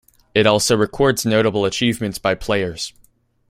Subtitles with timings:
[0.33, 2.91] It also records notable achievements by players.